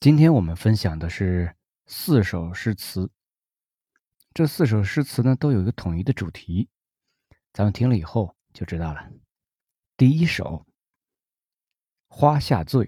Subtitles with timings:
[0.00, 3.10] 今天我们分享的是四首诗词。
[4.32, 6.68] 这四首诗词呢，都有一个统一的主题，
[7.52, 9.10] 咱们听了以后就知道了。
[9.96, 10.64] 第一首
[12.14, 12.86] 《花下醉》，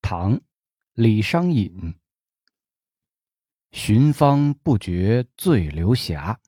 [0.00, 0.36] 唐·
[0.94, 1.94] 李商隐。
[3.72, 6.40] 寻芳不觉醉流霞，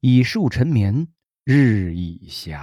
[0.00, 1.08] 倚树沉眠
[1.44, 2.58] 日已斜。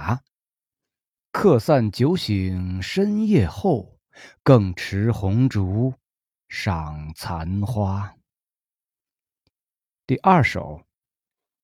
[1.32, 3.98] 客散酒醒深夜后，
[4.44, 5.92] 更持红烛
[6.56, 8.16] 赏残花。
[10.06, 10.60] 第二首《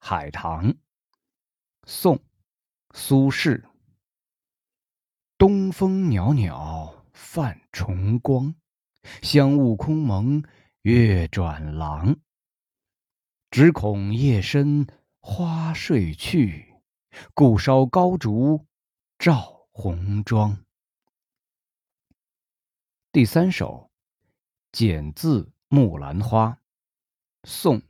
[0.01, 0.73] 海棠》，
[1.85, 2.17] 宋·
[2.93, 3.63] 苏轼。
[5.39, 8.53] 东风袅袅泛崇光，
[9.23, 10.43] 香雾空蒙
[10.83, 12.19] 月转廊。
[13.53, 14.89] 只恐夜深
[15.21, 16.75] 花睡去，
[17.33, 18.67] 故烧高烛
[19.21, 19.69] 照。
[19.71, 20.65] 红妆。
[23.13, 23.89] 第三首
[24.73, 26.51] 《剪字木兰花》，
[27.43, 27.79] 宋·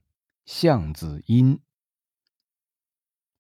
[0.47, 1.61] 向子音。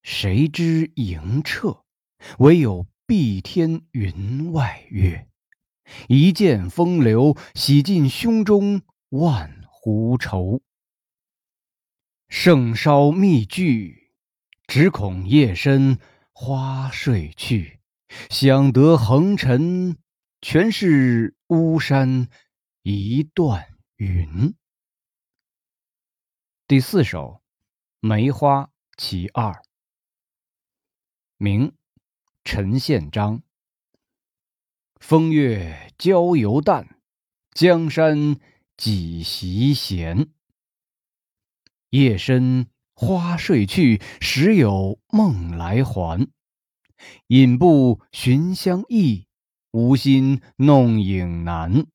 [0.02, 1.84] 谁知盈澈，
[2.38, 5.26] 唯有碧天云外月。
[6.06, 10.60] 一剑风流，洗尽胸中万壶愁。
[12.28, 14.12] 盛烧密炬，
[14.66, 15.98] 只恐夜深
[16.32, 17.80] 花睡去。
[18.28, 19.96] 想得横尘，
[20.42, 22.28] 全是巫山
[22.82, 24.54] 一段云。
[26.66, 27.42] 第四首
[28.08, 29.52] 《梅花其二》，
[31.36, 31.74] 明，
[32.42, 33.42] 陈宪章。
[34.96, 36.98] 风月郊游淡，
[37.50, 38.40] 江山
[38.78, 40.30] 几席闲。
[41.90, 46.30] 夜深花睡去，时有梦来还。
[47.26, 49.26] 引步寻香意，
[49.70, 51.86] 无心弄影难。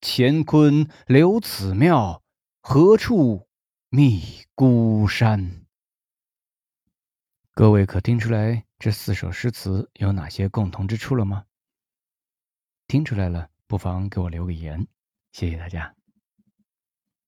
[0.00, 2.22] 乾坤留此庙，
[2.62, 3.46] 何处
[3.90, 5.66] 觅孤山？
[7.52, 11.44] 各位可听出来这四首诗词有哪些共同之处了吗？
[12.86, 14.86] 听出来了，不妨给我留个言，
[15.32, 15.94] 谢谢大家。